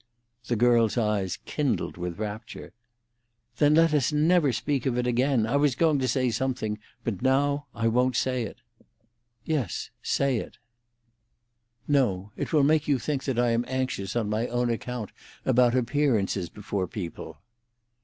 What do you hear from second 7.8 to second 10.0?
won't say it." "Yes,